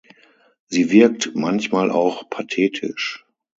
Sie 0.65 0.89
wirkt 0.89 1.35
manchmal 1.35 1.91
auch 1.91 2.27
pathetisch. 2.27 3.23